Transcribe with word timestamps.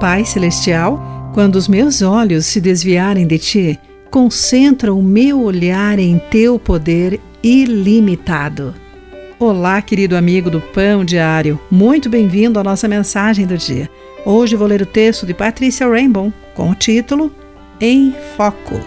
Pai 0.00 0.24
Celestial, 0.24 1.30
quando 1.34 1.56
os 1.56 1.68
meus 1.68 2.00
olhos 2.00 2.46
se 2.46 2.58
desviarem 2.58 3.26
de 3.26 3.38
ti, 3.38 3.78
concentra 4.10 4.94
o 4.94 5.02
meu 5.02 5.42
olhar 5.42 5.98
em 5.98 6.18
teu 6.30 6.58
poder 6.58 7.20
ilimitado. 7.42 8.74
Olá, 9.38 9.82
querido 9.82 10.16
amigo 10.16 10.48
do 10.48 10.58
Pão 10.58 11.04
Diário, 11.04 11.60
muito 11.70 12.08
bem-vindo 12.08 12.58
à 12.58 12.64
nossa 12.64 12.88
mensagem 12.88 13.46
do 13.46 13.58
dia. 13.58 13.90
Hoje 14.24 14.56
vou 14.56 14.66
ler 14.66 14.80
o 14.80 14.86
texto 14.86 15.26
de 15.26 15.34
Patrícia 15.34 15.86
Rainbow 15.86 16.32
com 16.54 16.70
o 16.70 16.74
título 16.74 17.30
Em 17.78 18.14
Foco. 18.38 18.80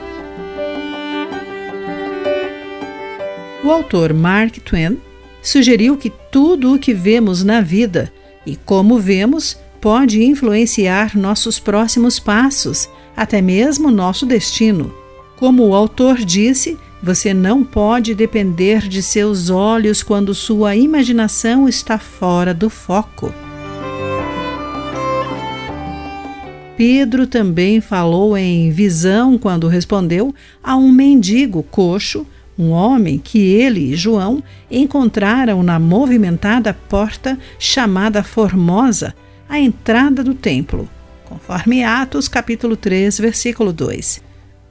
O 3.64 3.70
autor 3.70 4.16
Mark 4.16 4.58
Twain 4.66 4.98
sugeriu 5.44 5.96
que 5.96 6.12
tudo 6.32 6.74
o 6.74 6.80
que 6.80 6.92
vemos 6.92 7.44
na 7.44 7.62
vida 7.62 8.12
e 8.48 8.56
como 8.56 8.98
vemos 8.98 9.62
pode 9.84 10.24
influenciar 10.24 11.18
nossos 11.18 11.60
próximos 11.60 12.18
passos, 12.18 12.88
até 13.18 13.42
mesmo 13.42 13.92
nosso 13.92 14.26
destino. 14.26 14.94
Como 15.36 15.68
o 15.68 15.76
autor 15.76 16.20
disse, 16.20 16.78
você 17.02 17.34
não 17.34 17.66
pode 17.66 18.16
depender 18.16 18.88
de 18.88 19.04
seus 19.04 19.50
olhos 19.50 20.02
quando 20.02 20.34
sua 20.34 20.74
imaginação 20.74 21.68
está 21.68 22.00
fora 22.00 22.54
do 22.54 22.70
foco. 22.70 23.34
Pedro 26.78 27.28
também 27.28 27.82
falou 27.82 28.38
em 28.38 28.72
visão 28.72 29.38
quando 29.38 29.68
respondeu 29.68 30.34
a 30.64 30.78
um 30.78 30.94
mendigo 30.94 31.62
coxo, 31.62 32.26
um 32.58 32.70
homem 32.70 33.20
que 33.22 33.40
ele 33.40 33.92
e 33.92 33.98
João 33.98 34.42
encontraram 34.72 35.62
na 35.62 35.78
movimentada 35.78 36.74
porta 36.74 37.38
chamada 37.60 38.24
Formosa, 38.24 39.14
à 39.54 39.60
entrada 39.60 40.24
do 40.24 40.34
templo, 40.34 40.90
conforme 41.26 41.84
Atos 41.84 42.28
capítulo 42.28 42.76
3, 42.76 43.20
versículo 43.20 43.72
2. 43.72 44.20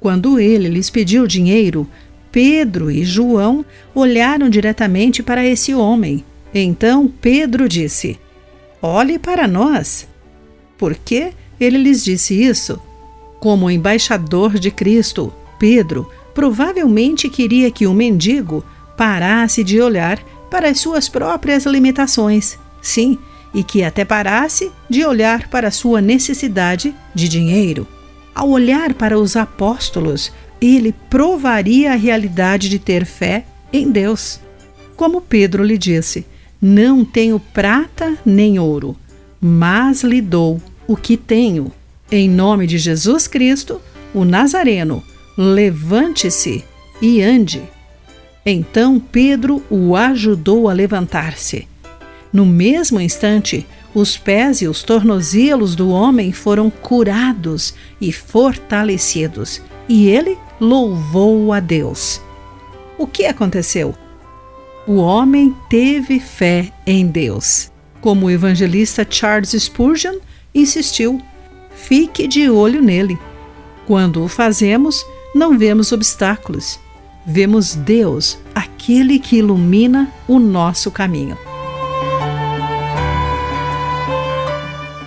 Quando 0.01 0.41
ele 0.41 0.69
lhes 0.69 0.91
pediu 0.91 1.25
dinheiro, 1.25 1.89
Pedro 2.33 2.91
e 2.91 3.05
João 3.05 3.65
olharam 3.95 4.51
diretamente 4.51 5.23
para 5.23 5.47
esse 5.47 5.73
homem. 5.73 6.25
Então 6.53 7.07
Pedro 7.07 7.69
disse: 7.69 8.19
Olhe 8.83 9.21
para 9.21 9.47
nós. 9.47 10.09
Por 10.77 10.97
que 10.97 11.33
ele 11.61 11.79
lhes 11.79 12.03
disse 12.03 12.35
isso? 12.43 12.77
Como 13.39 13.71
embaixador 13.71 14.59
de 14.59 14.73
Cristo, 14.73 15.33
Pedro 15.61 16.11
provavelmente 16.35 17.29
queria 17.29 17.71
que 17.71 17.87
o 17.87 17.95
mendigo 17.95 18.65
parasse 18.97 19.63
de 19.63 19.81
olhar 19.81 20.19
para 20.51 20.71
as 20.71 20.81
suas 20.81 21.09
próprias 21.09 21.67
limitações. 21.67 22.59
Sim, 22.81 23.17
e 23.55 23.63
que 23.63 23.83
até 23.83 24.05
parasse 24.05 24.71
de 24.89 25.05
olhar 25.05 25.49
para 25.49 25.71
sua 25.71 26.01
necessidade 26.01 26.95
de 27.15 27.29
dinheiro. 27.29 27.87
Ao 28.35 28.49
olhar 28.49 28.95
para 28.95 29.19
os 29.19 29.37
apóstolos, 29.37 30.33
ele 30.61 30.95
provaria 31.11 31.93
a 31.93 31.97
realidade 31.97 32.69
de 32.69 32.79
ter 32.79 33.05
fé 33.05 33.45
em 33.73 33.91
Deus. 33.91 34.41
Como 34.97 35.21
Pedro 35.21 35.63
lhe 35.65 35.77
disse: 35.77 36.25
Não 36.61 37.05
tenho 37.05 37.39
prata 37.39 38.17
nem 38.25 38.59
ouro, 38.59 38.97
mas 39.41 40.03
lhe 40.03 40.21
dou 40.21 40.61
o 40.87 40.97
que 40.97 41.17
tenho. 41.17 41.73
Em 42.11 42.29
nome 42.29 42.67
de 42.67 42.79
Jesus 42.79 43.27
Cristo, 43.27 43.81
o 44.15 44.25
Nazareno, 44.25 45.03
levante-se 45.37 46.65
e 47.01 47.23
ande. 47.23 47.63
Então 48.45 49.01
Pedro 49.01 49.63
o 49.71 49.97
ajudou 49.97 50.69
a 50.69 50.73
levantar-se. 50.73 51.67
No 52.33 52.47
mesmo 52.47 53.01
instante, 53.01 53.67
os 53.95 54.17
pés 54.17 54.63
e 54.63 54.67
os 54.67 54.83
tornozelos 54.83 55.75
do 55.75 55.91
homem 55.91 56.33
foram 56.33 56.71
curados 56.71 57.75
e 58.01 58.11
fortalecidos, 58.11 59.61
e 59.87 60.09
ele 60.09 60.39
louvou 60.59 61.53
a 61.53 61.61
Deus. 61.61 62.21
O 62.97 63.07
que 63.07 63.27
aconteceu? 63.27 63.95
O 64.87 64.95
homem 64.97 65.55
teve 65.69 66.19
fé 66.19 66.73
em 66.87 67.07
Deus. 67.07 67.71
Como 68.01 68.27
o 68.27 68.31
evangelista 68.31 69.07
Charles 69.09 69.51
Spurgeon 69.51 70.19
insistiu, 70.55 71.21
fique 71.75 72.27
de 72.27 72.49
olho 72.49 72.81
nele. 72.81 73.19
Quando 73.87 74.25
o 74.25 74.29
fazemos, 74.29 75.05
não 75.35 75.59
vemos 75.59 75.93
obstáculos, 75.93 76.81
vemos 77.27 77.75
Deus, 77.75 78.39
aquele 78.55 79.19
que 79.19 79.37
ilumina 79.37 80.11
o 80.27 80.39
nosso 80.39 80.91
caminho. 80.91 81.37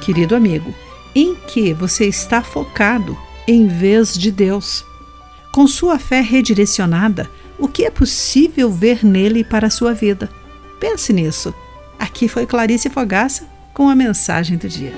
Querido 0.06 0.36
amigo, 0.36 0.72
em 1.16 1.34
que 1.34 1.74
você 1.74 2.06
está 2.06 2.44
focado 2.44 3.18
em 3.48 3.66
vez 3.66 4.14
de 4.14 4.30
Deus? 4.30 4.86
Com 5.52 5.66
sua 5.66 5.98
fé 5.98 6.22
redirecionada, 6.22 7.28
o 7.58 7.68
que 7.68 7.86
é 7.86 7.90
possível 7.90 8.70
ver 8.70 9.04
nele 9.04 9.44
para 9.44 9.66
a 9.66 9.72
sua 9.72 9.96
vida? 9.96 10.30
Pense 10.80 11.12
nisso. 11.12 11.52
Aqui 11.98 12.28
foi 12.28 12.46
Clarice 12.46 12.88
Fogaça 12.88 13.50
com 13.74 13.90
a 13.90 13.96
mensagem 13.96 14.60
do 14.60 14.70
dia. 14.70 14.94